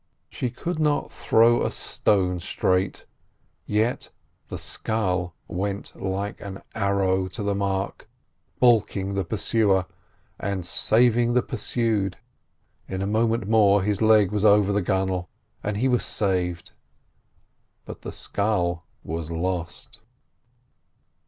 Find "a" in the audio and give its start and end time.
1.63-1.69, 13.03-13.05